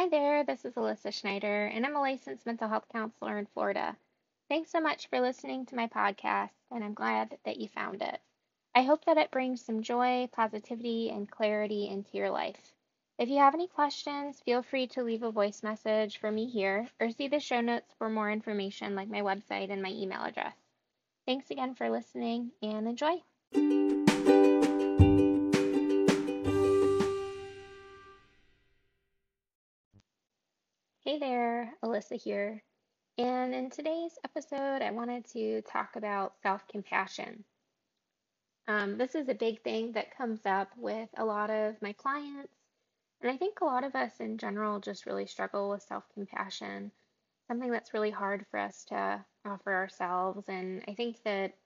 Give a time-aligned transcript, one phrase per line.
[0.00, 3.94] Hi there, this is Alissa Schneider, and I'm a licensed mental health counselor in Florida.
[4.48, 8.18] Thanks so much for listening to my podcast, and I'm glad that you found it.
[8.74, 12.72] I hope that it brings some joy, positivity, and clarity into your life.
[13.18, 16.88] If you have any questions, feel free to leave a voice message for me here
[16.98, 20.56] or see the show notes for more information like my website and my email address.
[21.26, 23.20] Thanks again for listening and enjoy.
[31.10, 32.62] Hey there, Alissa here.
[33.18, 37.42] And in today's episode, I wanted to talk about self compassion.
[38.68, 42.54] Um, this is a big thing that comes up with a lot of my clients,
[43.20, 46.92] and I think a lot of us in general just really struggle with self compassion,
[47.48, 50.44] something that's really hard for us to offer ourselves.
[50.48, 51.56] And I think that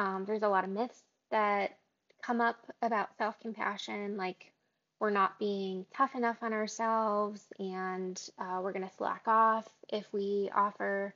[0.00, 1.78] um, there's a lot of myths that
[2.20, 4.52] come up about self compassion, like
[5.00, 10.06] we're not being tough enough on ourselves and uh, we're going to slack off if
[10.12, 11.14] we offer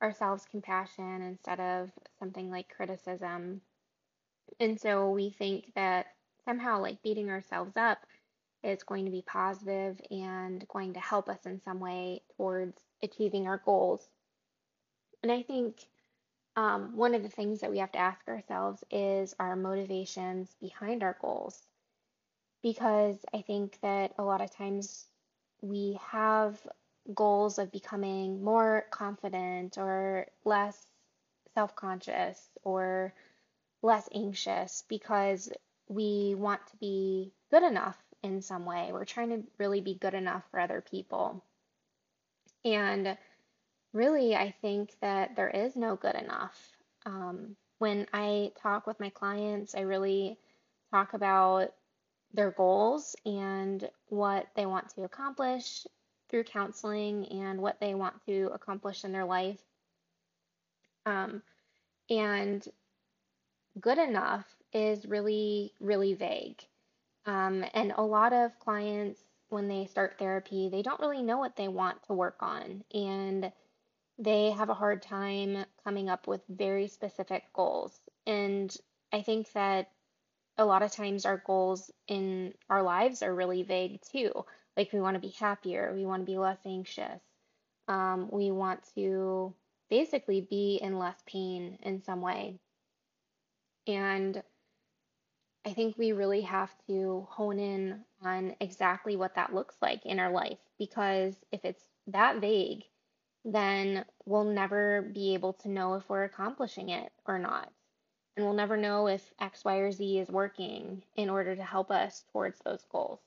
[0.00, 3.60] ourselves compassion instead of something like criticism.
[4.60, 6.06] And so we think that
[6.44, 7.98] somehow like beating ourselves up
[8.62, 13.46] is going to be positive and going to help us in some way towards achieving
[13.46, 14.06] our goals.
[15.22, 15.78] And I think
[16.56, 21.02] um, one of the things that we have to ask ourselves is our motivations behind
[21.02, 21.60] our goals
[22.64, 25.04] because I think that a lot of times
[25.60, 26.58] we have
[27.14, 30.86] goals of becoming more confident or less
[31.52, 33.12] self conscious or
[33.82, 35.50] less anxious because
[35.88, 38.88] we want to be good enough in some way.
[38.92, 41.44] We're trying to really be good enough for other people.
[42.64, 43.18] And
[43.92, 46.58] really, I think that there is no good enough.
[47.04, 50.38] Um, when I talk with my clients, I really
[50.90, 51.74] talk about
[52.34, 55.86] their goals and what they want to accomplish
[56.28, 59.60] through counseling and what they want to accomplish in their life.
[61.06, 61.42] Um,
[62.10, 62.66] and
[63.80, 66.60] good enough is really, really vague.
[67.26, 71.56] Um, and a lot of clients, when they start therapy, they don't really know what
[71.56, 72.82] they want to work on.
[72.92, 73.52] And
[74.18, 77.98] they have a hard time coming up with very specific goals.
[78.26, 78.74] And
[79.12, 79.90] I think that
[80.56, 84.44] a lot of times our goals in our lives are really vague too.
[84.76, 87.20] Like we want to be happier, we want to be less anxious,
[87.88, 89.54] um, we want to
[89.90, 92.58] basically be in less pain in some way.
[93.86, 94.42] And
[95.66, 100.18] I think we really have to hone in on exactly what that looks like in
[100.18, 102.84] our life because if it's that vague,
[103.44, 107.70] then we'll never be able to know if we're accomplishing it or not
[108.36, 111.90] and we'll never know if X, Y, or Z is working in order to help
[111.90, 113.20] us towards those goals.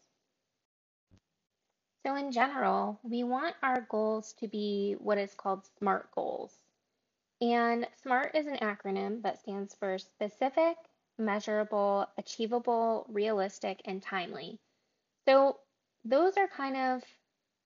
[2.06, 6.53] So, in general, we want our goals to be what is called SMART goals.
[7.41, 10.78] And SMART is an acronym that stands for specific,
[11.17, 14.59] measurable, achievable, realistic, and timely.
[15.25, 15.59] So,
[16.06, 17.03] those are kind of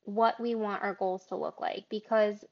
[0.04, 2.44] what we want our goals to look like because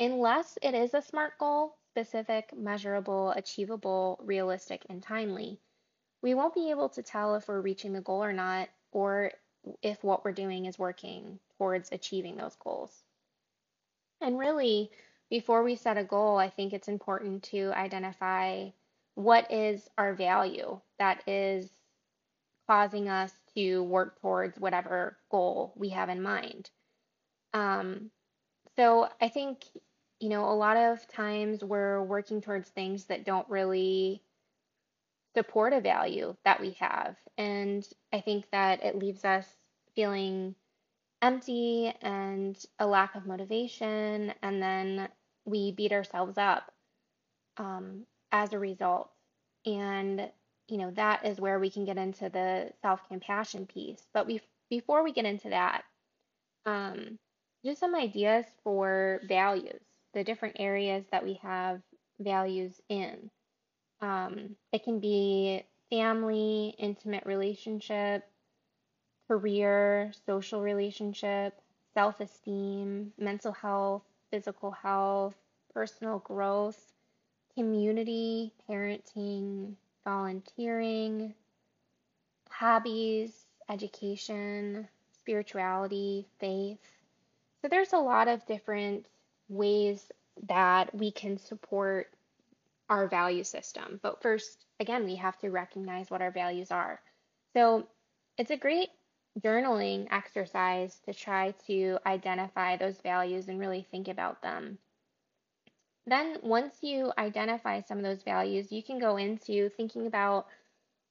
[0.00, 5.58] unless it is a SMART goal, specific, measurable, achievable, realistic, and timely,
[6.22, 9.32] we won't be able to tell if we're reaching the goal or not, or
[9.82, 13.02] if what we're doing is working towards achieving those goals.
[14.20, 14.92] And really,
[15.28, 18.68] before we set a goal, I think it's important to identify
[19.16, 21.68] what is our value that is
[22.68, 26.70] causing us to work towards whatever goal we have in mind.
[27.52, 28.12] Um,
[28.76, 29.64] so I think
[30.20, 34.22] you know, a lot of times we're working towards things that don't really
[35.36, 37.16] support a value that we have.
[37.36, 39.46] And I think that it leaves us
[39.94, 40.56] feeling
[41.22, 44.34] empty and a lack of motivation.
[44.42, 45.08] And then
[45.44, 46.72] we beat ourselves up
[47.56, 49.10] um, as a result.
[49.64, 50.30] And,
[50.66, 54.02] you know, that is where we can get into the self compassion piece.
[54.12, 55.82] But we, before we get into that,
[56.66, 57.18] um,
[57.64, 59.80] just some ideas for values
[60.14, 61.80] the different areas that we have
[62.20, 63.30] values in.
[64.00, 68.24] Um, it can be family, intimate relationship,
[69.26, 71.60] career, social relationship,
[71.94, 75.34] self esteem, mental health, physical health,
[75.74, 76.80] personal growth,
[77.54, 81.34] community, parenting, volunteering,
[82.50, 86.78] hobbies, education, spirituality, faith.
[87.60, 89.06] So there's a lot of different
[89.48, 90.10] ways
[90.46, 92.10] that we can support
[92.88, 94.00] our value system.
[94.02, 97.00] But first, again, we have to recognize what our values are.
[97.54, 97.86] So
[98.36, 98.88] it's a great
[99.40, 104.78] journaling exercise to try to identify those values and really think about them.
[106.06, 110.46] Then, once you identify some of those values, you can go into thinking about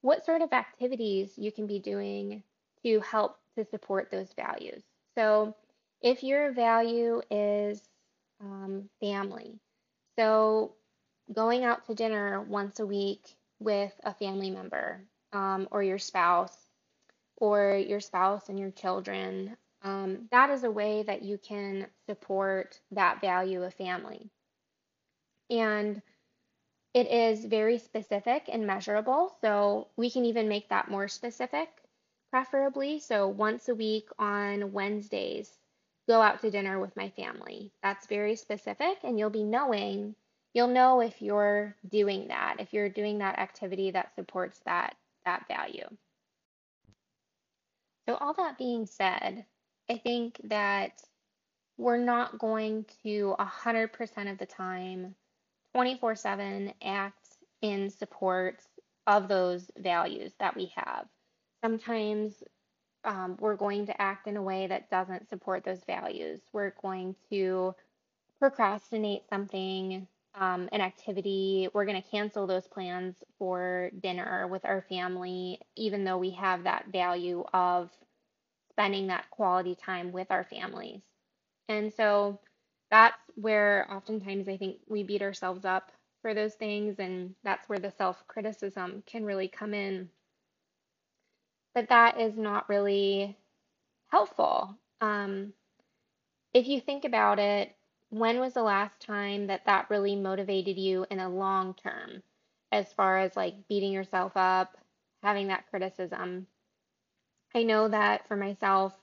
[0.02, 2.42] what sort of activities you can be doing
[2.84, 4.82] to help to support those values.
[5.14, 5.56] So,
[6.02, 7.87] if your value is
[8.42, 9.60] um, family,
[10.18, 10.74] so
[11.34, 15.04] going out to dinner once a week with a family member
[15.34, 16.56] um, or your spouse
[17.38, 22.80] or your spouse and your children, um, that is a way that you can support
[22.92, 24.30] that value of family.
[25.50, 26.02] And
[26.94, 31.70] it is very specific and measurable, so we can even make that more specific,
[32.32, 33.00] preferably.
[33.00, 35.52] So once a week on Wednesdays,
[36.08, 37.72] go out to dinner with my family.
[37.84, 40.16] That's very specific, and you'll be knowing,
[40.54, 44.96] you'll know if you're doing that, if you're doing that activity that supports that,
[45.26, 45.88] that value.
[48.08, 49.46] So, all that being said,
[49.90, 51.02] I think that
[51.78, 55.16] we're not going to 100% of the time,
[55.76, 57.28] 24 7, act
[57.62, 58.62] in support
[59.08, 61.06] of those values that we have.
[61.64, 62.44] Sometimes
[63.04, 66.42] um, we're going to act in a way that doesn't support those values.
[66.54, 67.76] We're going to
[68.40, 71.70] procrastinate something, um, an activity.
[71.74, 76.64] We're going to cancel those plans for dinner with our family, even though we have
[76.64, 77.90] that value of
[78.72, 81.02] spending that quality time with our families.
[81.68, 82.40] And so
[82.92, 85.92] that's where oftentimes I think we beat ourselves up
[86.22, 90.10] for those things, and that's where the self criticism can really come in.
[91.78, 93.38] But that is not really
[94.08, 94.76] helpful.
[95.00, 95.54] Um,
[96.52, 97.76] if you think about it,
[98.10, 102.24] when was the last time that that really motivated you in a long term,
[102.72, 104.76] as far as like beating yourself up,
[105.22, 106.48] having that criticism?
[107.54, 109.00] I know that for myself,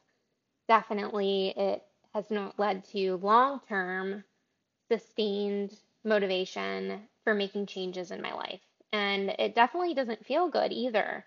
[0.66, 4.24] definitely it has not led to long term
[4.90, 8.62] sustained motivation for making changes in my life.
[8.92, 11.24] And it definitely doesn't feel good either.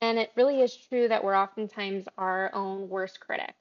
[0.00, 3.54] And it really is true that we're oftentimes our own worst critic.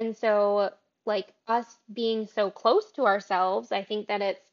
[0.00, 0.70] And so,
[1.06, 4.50] like us being so close to ourselves, I think that it's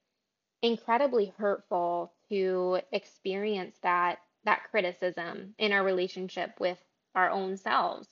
[0.61, 6.77] incredibly hurtful to experience that that criticism in our relationship with
[7.15, 8.07] our own selves.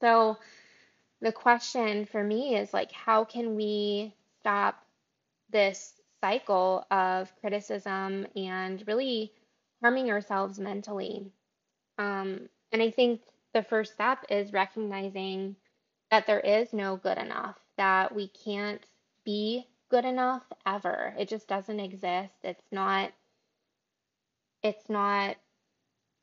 [0.00, 0.36] So
[1.20, 4.84] the question for me is like, how can we stop
[5.50, 9.32] this cycle of criticism and really
[9.86, 11.30] harming ourselves mentally?
[11.96, 13.20] Um, and I think
[13.54, 15.54] the first step is recognizing
[16.10, 18.82] that there is no good enough, that we can't
[19.24, 21.14] be good enough ever.
[21.16, 22.34] It just doesn't exist.
[22.42, 23.12] It's not
[24.64, 25.36] it's not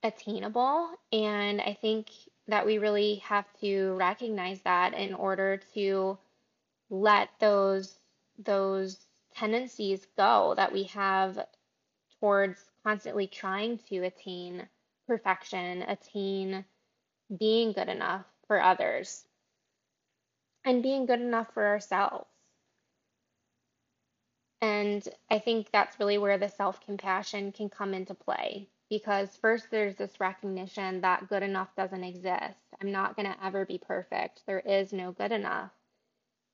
[0.03, 0.89] attainable.
[1.13, 2.07] And I think
[2.49, 6.17] that we really have to recognize that in order to
[6.89, 7.97] let those
[8.37, 8.97] those
[9.33, 11.45] tendencies go that we have
[12.19, 14.67] towards constantly trying to attain
[15.07, 16.65] perfection, attain
[17.37, 19.25] being good enough for others,
[20.65, 22.27] and being good enough for ourselves.
[24.61, 29.71] And I think that's really where the self compassion can come into play because first
[29.71, 32.59] there's this recognition that good enough doesn't exist.
[32.81, 34.41] I'm not going to ever be perfect.
[34.45, 35.71] There is no good enough.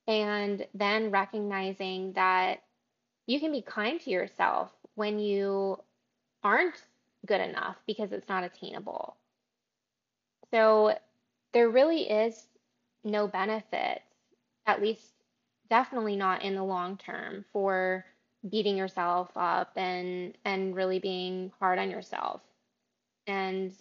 [0.08, 2.62] And then recognizing that
[3.26, 5.78] you can be kind to yourself when you
[6.42, 6.82] aren't
[7.26, 9.16] good enough because it's not attainable.
[10.50, 10.96] So
[11.52, 12.46] there really is
[13.04, 14.02] no benefit,
[14.66, 15.04] at least
[15.68, 18.04] definitely not in the long term, for
[18.48, 22.40] beating yourself up and and really being hard on yourself.
[23.26, 23.72] And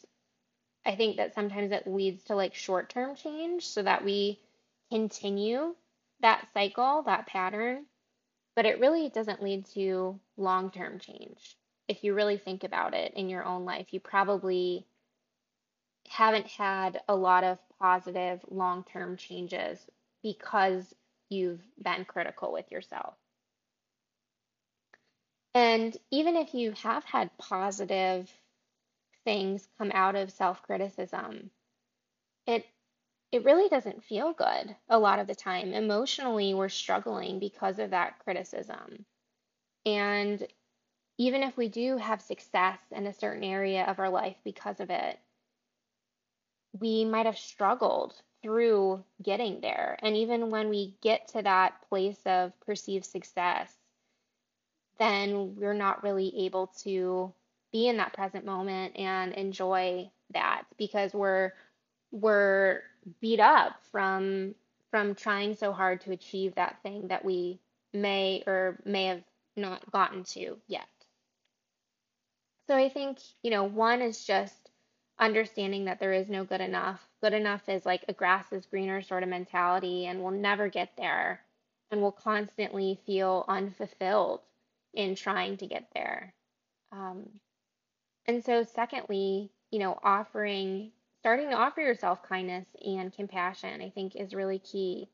[0.86, 4.40] I think that sometimes it leads to like short-term change so that we
[4.92, 5.76] continue
[6.22, 7.86] that cycle, that pattern,
[8.56, 11.59] but it really doesn't lead to long-term change.
[11.90, 14.86] If you really think about it in your own life, you probably
[16.08, 19.86] haven't had a lot of positive long-term changes
[20.24, 20.96] because
[21.30, 23.16] you've been critical with yourself.
[25.56, 28.32] And even if you have had positive
[29.26, 31.50] things come out of self-criticism,
[32.48, 32.66] it
[33.32, 35.74] it really doesn't feel good a lot of the time.
[35.74, 39.06] Emotionally, we're struggling because of that criticism.
[39.86, 40.48] And
[41.20, 44.90] even if we do have success in a certain area of our life because of
[44.90, 45.20] it,
[46.80, 50.00] we might have struggled through getting there.
[50.02, 53.70] And even when we get to that place of perceived success,
[54.98, 57.34] then we're not really able to
[57.74, 61.52] be in that present moment and enjoy that because we're
[62.12, 62.82] we're
[63.20, 64.56] beat up from
[64.90, 67.60] from trying so hard to achieve that thing that we
[67.94, 69.24] may or may have
[69.58, 70.88] not gotten to yet.
[72.70, 74.70] So I think, you know, one is just
[75.18, 77.02] understanding that there is no good enough.
[77.20, 80.92] Good enough is like a grass is greener sort of mentality, and we'll never get
[80.96, 81.42] there.
[81.90, 84.42] And we'll constantly feel unfulfilled
[84.94, 86.36] in trying to get there.
[86.92, 87.28] Um,
[88.28, 94.16] and so, secondly, you know, offering, starting to offer yourself kindness and compassion, I think
[94.16, 95.10] is really key.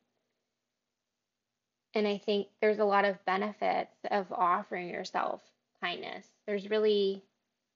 [1.94, 5.40] And I think there's a lot of benefits of offering yourself
[5.80, 6.26] kindness.
[6.46, 7.22] There's really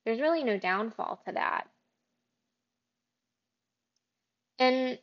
[0.05, 1.69] there's really no downfall to that.
[4.59, 4.99] And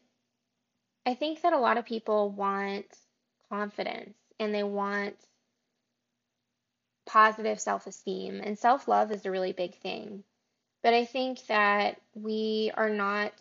[1.06, 2.86] I think that a lot of people want
[3.50, 5.16] confidence and they want
[7.08, 10.24] positive self esteem, and self love is a really big thing.
[10.84, 13.34] But I think that we are not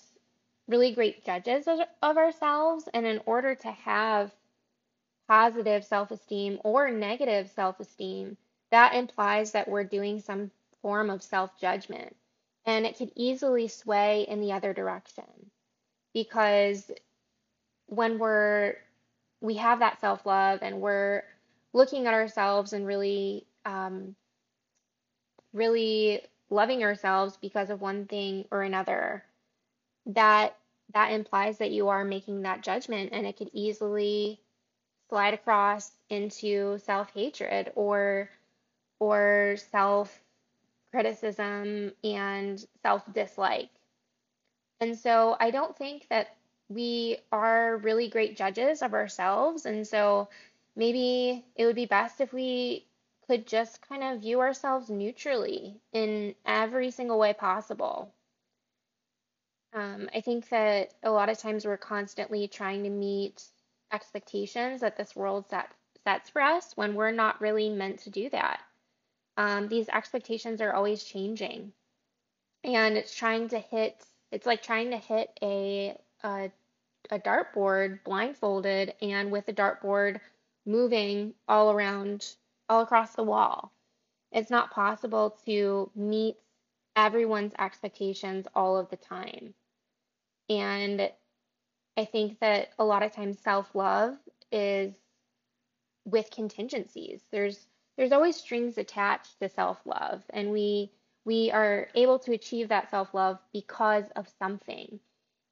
[0.69, 4.33] really great judges of, ourselves, and in order to have
[5.29, 8.37] positive self esteem or negative self esteem,
[8.71, 10.51] that implies that we're doing some
[10.87, 12.15] form of self judgment.
[12.65, 15.25] And it could easily sway in the other direction
[16.15, 16.89] because
[17.87, 18.77] when we're
[19.41, 21.25] we have that self love and we're
[21.73, 24.15] looking at ourselves and really um,
[25.53, 29.25] really loving ourselves because of one thing or another
[30.07, 30.57] that
[30.95, 34.39] that implies that you are making that judgment and it could easily
[35.09, 38.31] slide across into self-hatred or
[39.01, 40.23] or self
[40.97, 43.69] criticism and self dislike.
[44.81, 46.29] And so I don't think that
[46.71, 49.67] we are really great judges of ourselves.
[49.67, 50.31] And so
[50.75, 52.87] maybe it would be best if we
[53.27, 58.11] could just kind of view ourselves neutrally in every single way possible.
[59.75, 63.45] Um, I think that a lot of times we're constantly trying to meet
[63.93, 65.69] expectations that this world set,
[66.05, 68.61] sets for us when we're not really meant to do that
[69.37, 71.73] um, these expectations are always changing.
[72.65, 76.51] And it's trying to hit it's like trying to hit a a,
[77.11, 80.21] a dartboard blindfolded and with the dartboard
[80.65, 82.27] moving all around
[82.69, 83.73] all across the wall.
[84.33, 86.37] It's not possible to meet
[86.97, 89.55] everyone's expectations all of the time.
[90.49, 91.11] And
[91.99, 94.17] i think that a lot of times self-love
[94.53, 94.95] is
[96.05, 97.23] with contingencies.
[97.31, 97.67] There's
[97.97, 100.91] there's always strings attached to self-love and we
[101.25, 105.01] we are able to achieve that self-love because of something.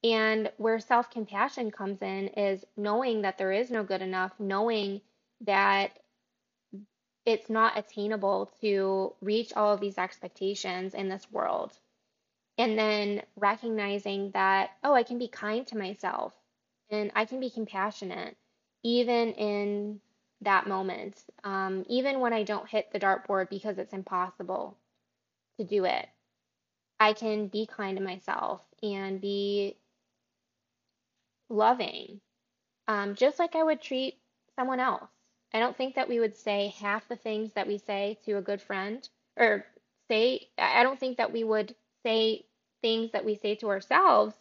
[0.05, 5.01] And where self-compassion comes in is knowing that there is no good enough knowing
[5.41, 5.99] that
[7.27, 11.73] it's not attainable to reach all of these expectations in this world.
[12.57, 16.33] And then recognizing that oh i can be kind to myself
[16.89, 18.37] and i can be compassionate
[18.85, 20.01] even in
[20.45, 24.77] that moment, um, even when I don't hit the dartboard because it's impossible
[25.59, 26.09] to do it.
[27.01, 29.77] I can be kind to myself and be
[31.49, 32.21] loving,
[32.89, 34.19] um, just like I would treat
[34.57, 35.11] someone else.
[35.53, 38.43] I don't think that we would say half the things that we say to a
[38.43, 39.65] good friend, or
[40.09, 41.75] say, I don't think that we would
[42.05, 42.47] say
[42.83, 44.35] things that we say to ourselves.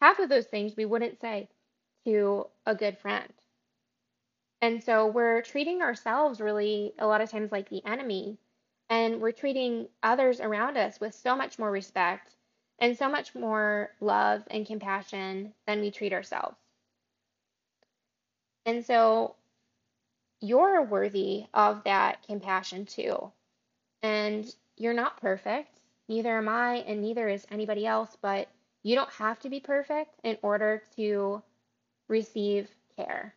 [0.00, 1.48] Half of those things we wouldn't say
[2.04, 3.32] to a good friend.
[4.64, 8.38] And so we're treating ourselves really a lot of times like the enemy,
[8.88, 12.34] and we're treating others around us with so much more respect
[12.78, 16.56] and so much more love and compassion than we treat ourselves.
[18.64, 19.34] And so
[20.40, 23.30] you're worthy of that compassion too.
[24.02, 24.46] And
[24.78, 25.78] you're not perfect,
[26.08, 28.48] neither am I, and neither is anybody else, but
[28.82, 31.42] you don't have to be perfect in order to
[32.08, 33.34] receive care.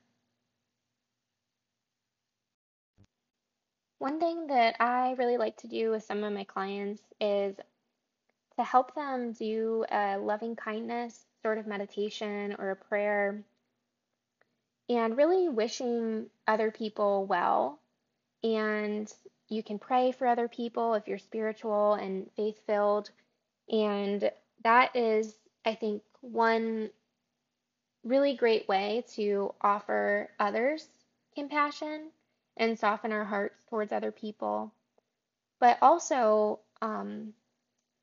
[3.99, 7.55] One thing that I really like to do with some of my clients is
[8.57, 13.43] to help them do a loving kindness sort of meditation or a prayer
[14.89, 17.79] and really wishing other people well.
[18.43, 19.11] And
[19.49, 23.09] you can pray for other people if you're spiritual and faith filled.
[23.69, 24.31] And
[24.63, 25.35] that is,
[25.65, 26.89] I think, one
[28.03, 30.87] really great way to offer others
[31.35, 32.09] compassion
[32.57, 34.73] and soften our hearts towards other people,
[35.59, 37.33] but also um,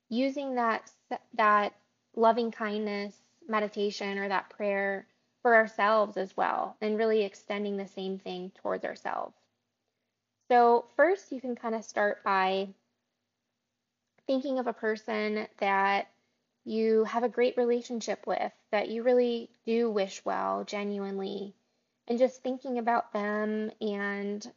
[0.09, 0.89] using that
[1.35, 1.73] that
[2.15, 3.15] loving kindness
[3.47, 5.05] meditation or that prayer
[5.41, 9.35] for ourselves as well, and really extending the same thing towards ourselves.
[10.47, 12.69] So first, you can kind of start by
[14.27, 16.07] thinking of a person that
[16.63, 21.53] you have a great relationship with, that you really do wish well genuinely,
[22.07, 24.51] and just thinking about them and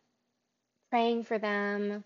[0.91, 2.05] praying for them,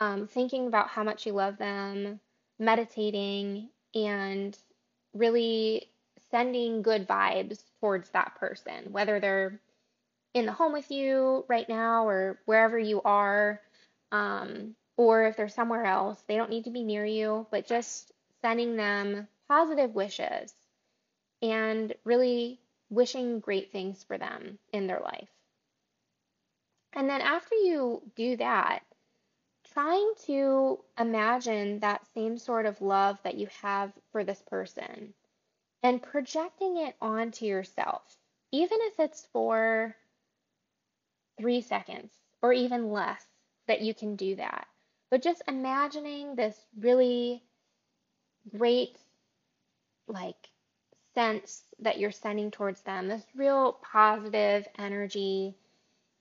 [0.00, 2.20] um, thinking about how much you love them,
[2.58, 4.56] meditating, and
[5.14, 5.88] really
[6.30, 9.60] sending good vibes towards that person, whether they're
[10.34, 13.60] in the home with you right now or wherever you are,
[14.10, 16.20] um, or if they're somewhere else.
[16.26, 20.52] They don't need to be near you, but just sending them positive wishes
[21.40, 22.58] and really
[22.94, 25.28] wishing great things for them in their life.
[26.92, 28.80] And then after you do that,
[29.72, 35.12] trying to imagine that same sort of love that you have for this person
[35.82, 38.16] and projecting it onto yourself,
[38.52, 39.96] even if it's for
[41.38, 43.24] three seconds or even less
[43.66, 44.66] that you can do that.
[45.10, 47.42] But just imagining this really
[48.56, 48.96] great,
[50.06, 50.48] like,
[51.14, 55.54] sense that you're sending towards them, this real positive energy,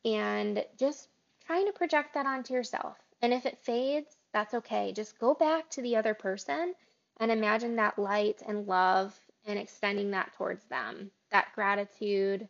[0.05, 1.07] and just
[1.45, 2.97] trying to project that onto yourself.
[3.21, 4.91] And if it fades, that's okay.
[4.93, 6.73] Just go back to the other person
[7.19, 12.47] and imagine that light and love and extending that towards them, that gratitude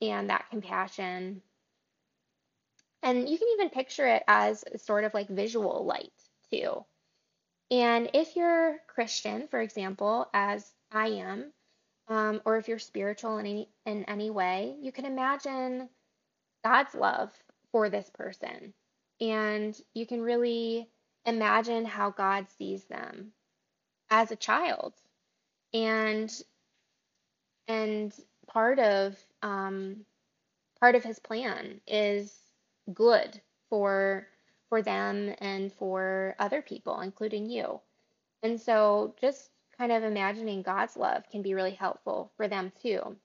[0.00, 1.42] and that compassion.
[3.02, 6.12] And you can even picture it as sort of like visual light
[6.50, 6.84] too.
[7.70, 11.52] And if you're Christian, for example, as I am,
[12.08, 15.88] um, or if you're spiritual in any in any way, you can imagine
[16.64, 17.32] God's love
[17.72, 18.74] for this person,
[19.20, 20.88] and you can really
[21.26, 23.32] imagine how God sees them
[24.10, 24.94] as a child,
[25.74, 26.32] and
[27.68, 28.14] and
[28.46, 30.04] part of um,
[30.80, 32.34] part of His plan is
[32.92, 34.28] good for
[34.68, 37.80] for them and for other people, including you.
[38.42, 43.16] And so just kind of imagining God's love can be really helpful for them too.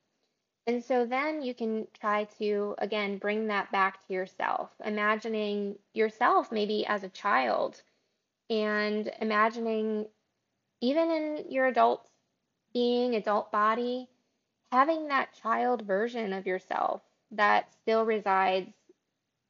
[0.68, 6.52] And so then you can try to, again, bring that back to yourself, imagining yourself
[6.52, 7.82] maybe as a child
[8.50, 10.06] and imagining
[10.82, 12.08] even in your adult
[12.73, 14.08] being, adult body,
[14.71, 18.71] having that child version of yourself that still resides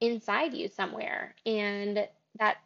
[0.02, 2.08] inside you somewhere and
[2.40, 2.58] that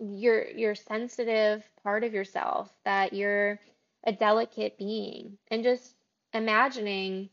[0.00, 3.58] you're you're sensitive part of yourself that you're
[4.04, 5.94] a delicate being and just
[6.32, 7.30] imagining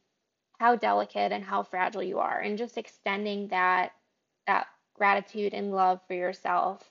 [0.59, 3.91] how delicate and how fragile you are and just extending that
[4.47, 6.87] that gratitude and love for yourself.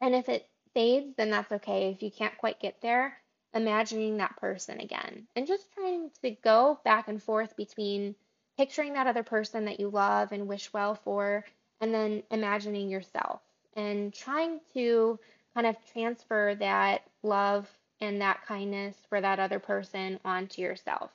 [0.00, 1.90] And if it fades then that's okay.
[1.90, 3.16] If you can't quite get there
[3.54, 8.14] imagining that person again and just trying to go back and forth between
[8.58, 11.44] picturing that other person that you love and wish well for,
[11.80, 13.40] and then imagining yourself
[13.76, 15.18] and trying to
[15.54, 17.68] kind of transfer that love
[18.00, 21.10] and that kindness for that other person onto yourself.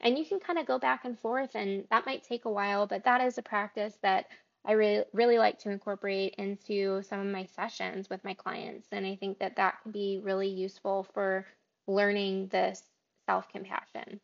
[0.00, 2.86] And you can kind of go back and forth, and that might take a while,
[2.86, 4.26] but that is a practice that
[4.64, 8.88] I really, really like to incorporate into some of my sessions with my clients.
[8.92, 11.46] And I think that that can be really useful for
[11.86, 12.82] learning this
[13.26, 14.20] self compassion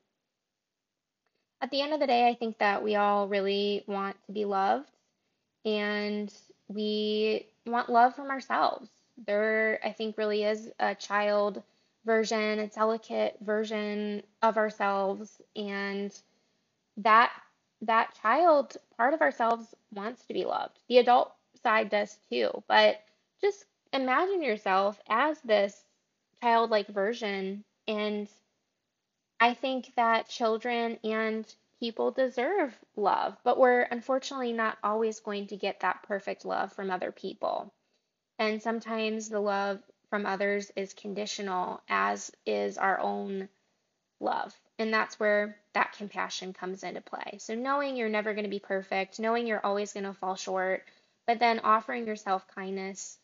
[1.61, 4.45] at the end of the day, I think that we all really want to be
[4.45, 4.91] loved
[5.65, 6.33] and
[6.73, 8.91] we want love from ourselves.
[9.27, 11.63] There, I think, really is a child
[12.07, 16.13] version, a delicate version of ourselves, and
[16.99, 17.33] that
[17.83, 20.79] that child part of ourselves wants to be loved.
[20.89, 23.03] The adult side does too, but
[23.41, 25.85] just imagine yourself as this
[26.43, 28.29] childlike version and
[29.41, 31.47] I think that children and
[31.81, 36.91] people deserve love, but we're unfortunately not always going to get that perfect love from
[36.91, 37.73] other people.
[38.39, 43.49] And sometimes the love from others is conditional, as is our own
[44.21, 44.55] love.
[44.79, 47.39] And that's where that compassion comes into play.
[47.39, 50.85] So, knowing you're never going to be perfect, knowing you're always going to fall short,
[51.27, 53.19] but then offering yourself kindness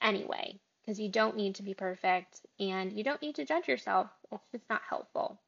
[0.00, 4.10] anyway because you don't need to be perfect and you don't need to judge yourself.
[4.30, 5.38] It's just not helpful.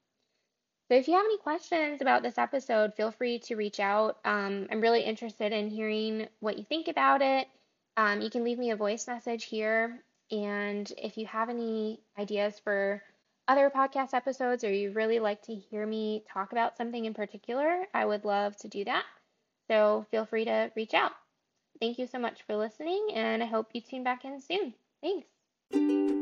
[0.88, 4.18] So, if you have any questions about this episode, feel free to reach out.
[4.24, 7.48] Um, I'm really interested in hearing what you think about it.
[7.96, 10.02] Um, you can leave me a voice message here.
[10.30, 13.02] And if you have any ideas for
[13.48, 17.84] other podcast episodes or you really like to hear me talk about something in particular,
[17.94, 19.04] I would love to do that.
[19.68, 21.12] So, feel free to reach out.
[21.80, 24.72] Thank you so much for listening, and I hope you tune back in soon.
[25.02, 26.15] Thanks.